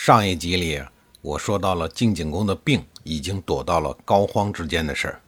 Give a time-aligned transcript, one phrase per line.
[0.00, 0.80] 上一集里，
[1.20, 5.20] 我说到了晋景公的病已经躲到了膏肓之间的事儿。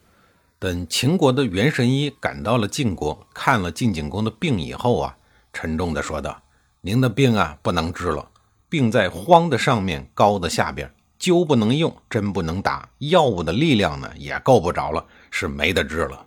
[0.61, 5.17] 等秦国的元神医赶到了晋国，看了晋景公的病以后啊，
[5.53, 6.41] 沉重地说道
[6.81, 8.27] ：“您的病啊，不能治了。
[8.69, 16.25] 病在荒的上面，膏的下边，灸不能用，针不能打，药物的力量呢也够不着了，是没得治了。”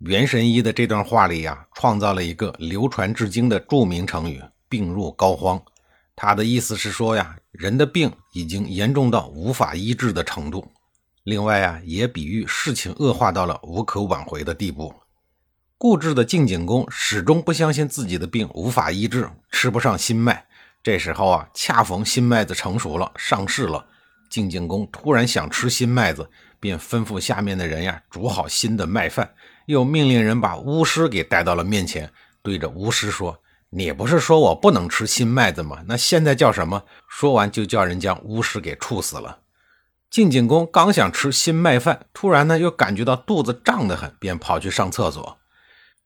[0.00, 5.60] 元神医的这段话里呀，创造了一个流传至今的著名成语“病入膏肓”。
[6.20, 10.68] 他的意思是说呀，人的病已经严重到无法医治的程度。
[11.22, 14.92] 另外啊，也比喻事情恶化到了无可挽回的地步。
[15.76, 20.44] 固执的晋景公始终不相信自己的病无法医治，吃不上新麦。
[20.82, 23.86] 这时候啊，恰逢新麦子成熟了，上市了。
[24.28, 29.32] 晋景公突然想吃新麦子，便吩咐下面的人呀，煮好新的麦饭，
[29.66, 32.10] 又命令人把巫师给带到了面前，
[32.42, 33.40] 对着巫师说。
[33.70, 35.82] 你不是说我不能吃新麦子吗？
[35.86, 36.84] 那现在叫什么？
[37.06, 39.40] 说完就叫人将巫师给处死了。
[40.10, 45.38] 晋景公刚想吃新麦饭，突然呢又感觉到肚子胀得很，便跑去上厕所。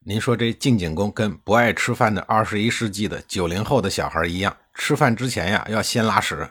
[0.05, 6.51] 您说这晋景公跟不爱吃饭的二十一世纪的九零后的小孩一样，吃饭之前呀要先拉屎。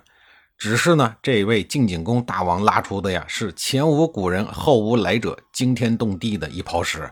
[0.57, 7.11] 只是呢，这位晋景公大王拉出的呀是前无古人后无来者、惊天动地的一泡屎。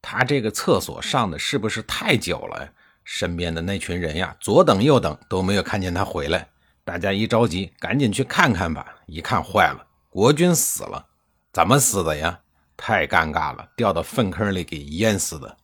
[0.00, 2.70] 他这个厕所上的是不是太久了？
[3.04, 6.48] 身边的那群人呀，左等右等都没有看见他回来。
[6.84, 8.94] 大家一着急，赶紧去看看吧。
[9.06, 11.06] 一看坏了，国君死了，
[11.52, 12.40] 怎么死的呀？
[12.76, 15.56] 太尴尬了，掉到粪坑里给淹死的。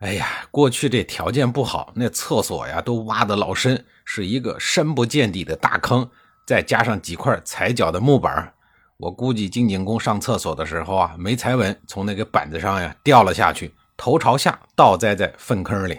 [0.00, 6.08] 哎呀，过去这条件不好，那厕所呀都挖的老深，是一个深不见底的大坑，
[6.46, 8.52] 再加上几块踩脚的木板。
[8.98, 15.98] 我估计晋景公上厕所的时候啊，没踩稳，从那个板子上呀掉了下去，头朝下倒栽在粪坑里。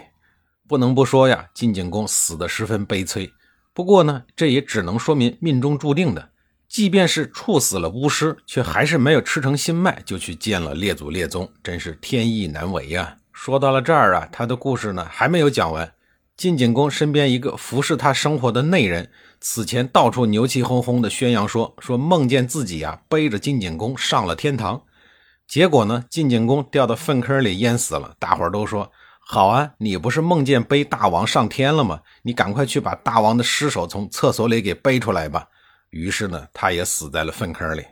[0.70, 3.28] 不能不说呀，晋景公死得十分悲催。
[3.74, 6.30] 不过呢，这也只能说明命中注定的。
[6.68, 13.16] 即便是处死了巫师，却还是没有吃成心脉，就去见了列祖列宗，真是天意难违呀。
[13.32, 15.92] 说到了这儿啊，他的故事呢还没有讲完。
[16.36, 19.10] 晋景公身边一个服侍他生活的内人，
[19.40, 24.80] 此前到处牛气哄哄的宣扬说，说梦见自己啊背着晋景公上了天堂。
[25.48, 28.14] 结果呢，晋景公掉到粪坑里淹死了。
[28.20, 28.92] 大伙儿都说。
[29.32, 32.00] 好啊，你不是梦见背大王上天了吗？
[32.22, 35.46] 你赶快去把大王的尸首从厕所里给背出来吧。
[35.90, 37.84] 于是呢，他也死在了粪坑里，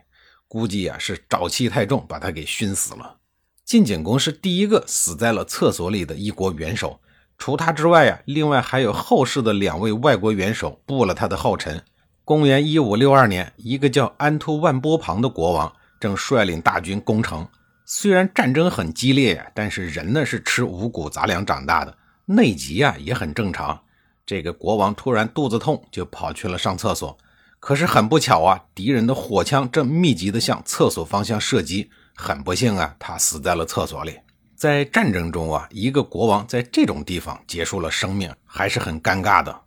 [0.49, 3.19] 估计呀是沼气太重，把他给熏死了。
[3.63, 6.99] 晋景公是第一个死在了厕所里的一国元首，
[7.37, 11.81] 除他之外呀，另外还有后世的两位外国元首步了他的后尘。
[12.25, 17.47] 公元一五六二年，一个叫安突万波旁的国王正率领大军攻城。
[17.91, 23.81] 虽然战争很激烈呀，但是人呢是吃五谷杂粮长大的，内急啊也很正常。
[24.27, 27.17] 这个国王突然肚子痛，就跑去了上厕所。
[27.59, 31.89] 可是很不巧啊，敌人的火枪正密集的向厕所方向射击。
[32.13, 34.19] 很不幸啊，他死在了厕所里。
[34.55, 39.61] 在战争中啊，一个国王在这种地方结束了生命，还是很尴尬的。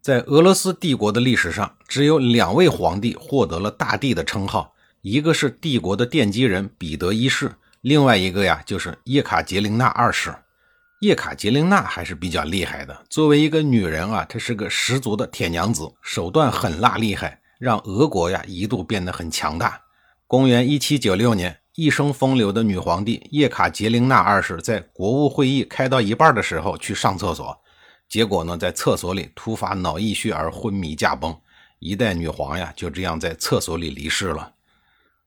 [0.00, 7.50] 在俄罗斯帝国的历史上，只有两位皇帝获得了大帝的称号，一个是帝国的奠基人彼得一世。
[7.84, 10.34] 另外一个呀，就是叶卡捷琳娜二世。
[11.02, 13.04] 叶卡捷琳娜还是比较厉害的。
[13.10, 19.78] 作为一个女人啊，她是个十足的铁娘子，手段狠辣厉害，让俄国呀一度变得很强大。
[20.26, 27.54] 公元一七九六年，一生风流的女皇帝叶卡捷琳娜二世在国务会议开到一半的时候去上厕所，
[28.08, 31.38] 结果呢，在厕所里突发脑溢血而昏迷驾崩，
[31.80, 34.52] 一代女皇呀就这样在厕所里离世了。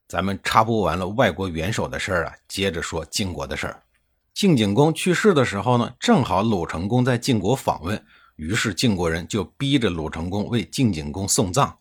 [0.08, 3.82] 咱们插播完了外国元首的事儿啊，接着说晋国的事儿。
[4.32, 8.02] 晋景公去世的时候呢，正好鲁成公在晋国访问，
[8.36, 11.76] 于是晋国人就逼着鲁成公为晋景公送葬。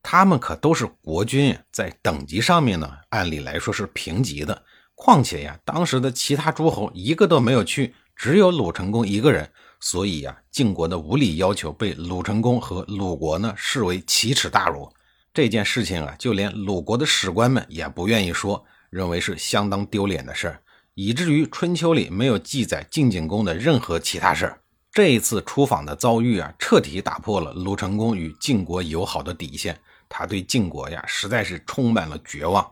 [0.00, 4.62] 他们可都是国君，在等级上面呢，按理来说是平级的。
[4.94, 14.88] 况且呀，当时的其他诸侯一个都没有去，只有鲁成公一个人，所以呀，晋国的无理要求被鲁成公和鲁国呢视为奇耻大辱。
[15.36, 20.62] 这件事情啊，就连鲁国的史官们也不愿意说，认为是相当丢脸的事儿，
[20.94, 24.58] 以至于春秋里没有记载晋景公的任何其他事儿，
[24.90, 29.78] 这一次出访的遭遇啊，彻底打破了鲁成功与晋国友好的底线。
[30.08, 32.66] 他对晋国呀，实在是充满了绝望。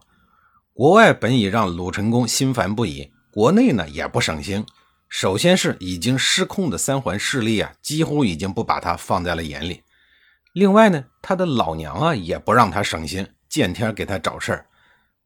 [0.72, 4.64] 国外本已让鲁成功心烦不已，国内呢也不省心。
[5.10, 9.82] 首先是已经失控的三环势力啊，几乎已经不把他放在了眼里。
[10.54, 14.66] 另外呢，他的老娘啊也不让他省心，见天给他找事儿。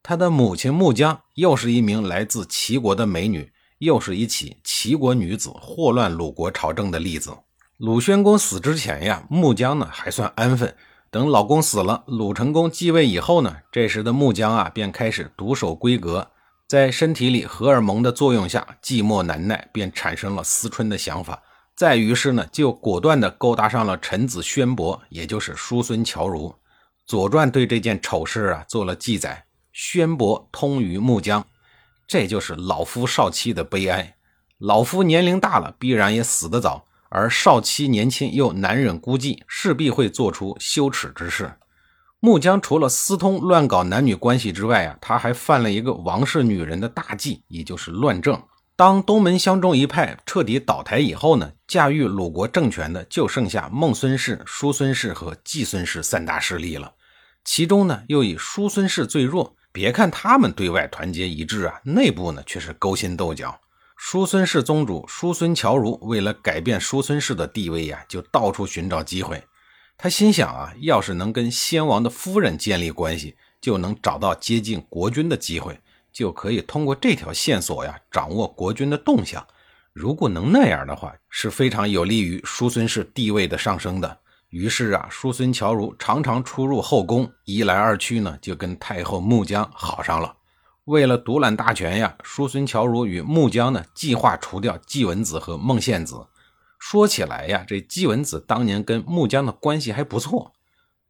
[0.03, 3.49] 他的母亲穆姜又是一名来自齐国的美女。
[3.79, 7.31] 又是一起齐国女子祸乱鲁国朝政的例子。
[7.77, 10.75] 鲁宣公死之前呀，穆姜呢还算安分。
[11.09, 16.29] 等老公死了，鲁成公继位以后呢，这时的穆姜啊便开始独守闺阁，
[16.67, 21.41] 在身体里荷尔蒙的作用下，寂寞难耐，便产生了思春的想法。
[21.79, 26.49] 再于是呢，就果断地勾搭上了臣子宣伯，也就是叔孙侨如。
[27.05, 31.45] 《左传》对这件丑事啊做了记载：宣伯通于穆姜。
[32.05, 34.17] 这就是老夫少妻的悲哀。
[34.57, 41.53] 老夫年龄大了，必然也死得早；而少妻年轻又难忍孤寂，势必会做出羞耻之事。
[42.19, 48.37] 穆姜除了私通乱搞男女关系之外啊，他还犯了一个王室女人的大忌，也就是乱政。
[48.79, 56.93] 当东门襄中一派彻底倒台以后呢，驾驭鲁国政权的就剩下孟孙氏、叔孙氏和季孙氏三大势力了。
[57.43, 59.53] 其中呢，又以叔孙氏最弱。
[59.73, 63.59] 别看他们对外团结一致啊，内部呢却是勾心斗角。
[63.97, 69.43] 叔孙氏宗主叔孙侨如为了改变叔孙氏的地位呀，就到处寻找机会。
[69.97, 75.77] 他心想啊，要是能跟先王的夫人建立关系，就能找到接近国君的机会，
[76.11, 79.45] 就可以通过这条线索呀，掌握国君的动向。
[79.93, 84.19] 如果能那样的话，是非常有利于叔孙氏地位的上升的。
[84.49, 90.35] 于是啊，叔孙侨如常常出入后宫，一来二去呢，就跟太后穆姜好上了。
[90.85, 96.27] 为了独揽大权呀，叔孙侨如与穆姜呢计划除掉季文子和孟献子。
[96.79, 100.53] 说起来呀，这季文子当年跟穆姜的关系还不错。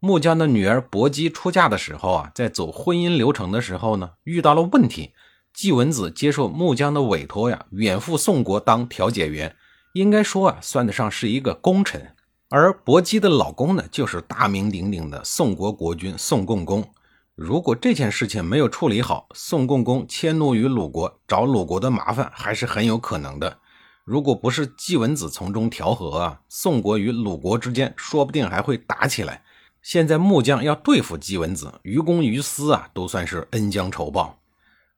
[0.01, 5.12] 穆姜的女儿薄姬出嫁的时候啊，在走婚姻流程的时候呢，遇到了问题。
[5.54, 9.54] 季文子接受穆姜的委托呀，远赴宋国当调解员，
[9.94, 12.16] 应该说啊，算得上是一个功臣。
[12.50, 16.88] 而薄姬的老公呢，就是大名鼎鼎的宋国国君宋共公。
[17.36, 23.57] 如果这件事情没有处理好，宋共公迁怒于鲁国，找鲁国的麻烦还是很有可能的。
[24.06, 29.44] 如果不是季文子从中调和啊，宋国与鲁国之间说不定还会打起来。
[29.81, 34.40] 现在木匠要对付季文子，于公于私啊，都算是恩将仇报。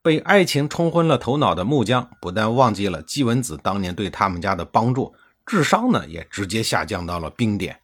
[0.02, 5.14] 被爱情冲昏了头脑的木匠，不但忘记了季文子当年对他们家的帮助。
[5.46, 7.80] 智商呢也直接下降到了冰点。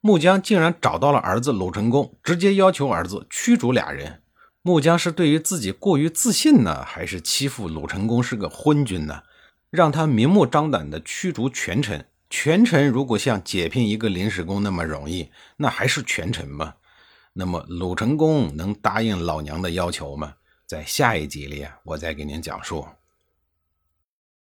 [0.00, 4.22] 木匠竟然找到了儿子鲁成功，直接要求儿子驱逐俩人。
[4.62, 9.22] 木匠是对于自己过于自信呢，还是欺负鲁成功是个昏君呢？
[9.70, 12.06] 让他明目张胆的驱逐权臣。
[12.38, 16.74] 全程如果像解聘一个临时工那么容易，那还是全程吗？
[17.32, 20.34] 那么鲁成功能答应老娘的要求吗？
[20.66, 22.86] 在下一集里，我再给您讲述。